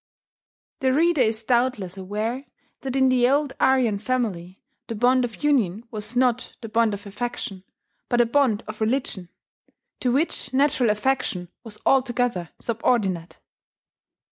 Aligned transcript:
The 0.79 0.93
reader 0.93 1.21
is 1.21 1.43
doubtless 1.43 1.95
aware 1.95 2.45
that 2.79 2.95
in 2.95 3.09
the 3.09 3.29
old 3.29 3.53
Aryan 3.59 3.99
family 3.99 4.59
the 4.87 4.95
bond 4.95 5.23
of 5.23 5.43
union 5.43 5.83
was 5.91 6.15
not 6.15 6.55
the 6.61 6.69
bond 6.69 6.95
of 6.95 7.05
affection, 7.05 7.63
but 8.09 8.19
a 8.19 8.25
bond 8.25 8.63
of 8.67 8.81
religion, 8.81 9.29
to 9.99 10.11
which 10.11 10.51
natural 10.53 10.89
affection 10.89 11.49
was 11.63 11.77
altogether 11.85 12.49
subordinate. 12.57 13.37